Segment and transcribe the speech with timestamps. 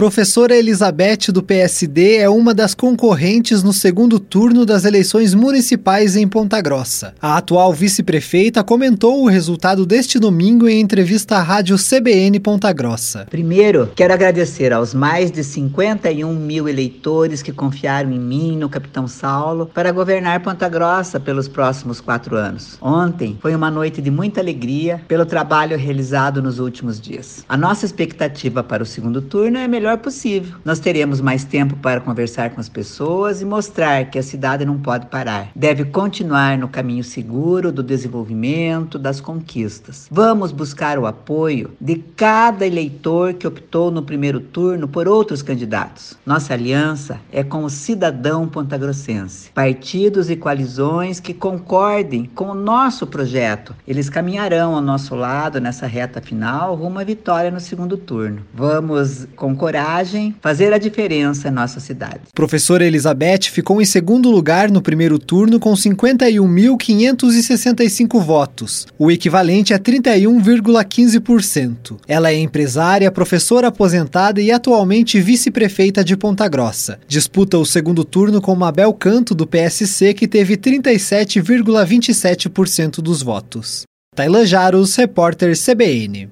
[0.00, 6.26] Professora Elizabeth do PSD é uma das concorrentes no segundo turno das eleições municipais em
[6.26, 7.12] Ponta Grossa.
[7.20, 13.26] A atual vice-prefeita comentou o resultado deste domingo em entrevista à rádio CBN Ponta Grossa.
[13.28, 19.06] Primeiro, quero agradecer aos mais de 51 mil eleitores que confiaram em mim, no Capitão
[19.06, 22.78] Saulo, para governar Ponta Grossa pelos próximos quatro anos.
[22.80, 27.44] Ontem foi uma noite de muita alegria pelo trabalho realizado nos últimos dias.
[27.46, 30.54] A nossa expectativa para o segundo turno é melhor melhor possível.
[30.64, 34.78] Nós teremos mais tempo para conversar com as pessoas e mostrar que a cidade não
[34.78, 35.48] pode parar.
[35.54, 40.06] Deve continuar no caminho seguro do desenvolvimento, das conquistas.
[40.10, 46.16] Vamos buscar o apoio de cada eleitor que optou no primeiro turno por outros candidatos.
[46.24, 49.50] Nossa aliança é com o cidadão pontagrossense.
[49.50, 53.74] Partidos e coalizões que concordem com o nosso projeto.
[53.86, 58.42] Eles caminharão ao nosso lado nessa reta final rumo à vitória no segundo turno.
[58.54, 62.20] Vamos concorrer coragem, fazer a diferença em nossa cidade.
[62.34, 69.78] Professora Elizabeth ficou em segundo lugar no primeiro turno com 51.565 votos, o equivalente a
[69.78, 71.96] 31,15%.
[72.06, 77.00] Ela é empresária, professora aposentada e atualmente vice-prefeita de Ponta Grossa.
[77.08, 83.84] Disputa o segundo turno com Mabel Canto, do PSC, que teve 37,27% dos votos.
[84.14, 86.28] Tailan Jaros, repórter CBN.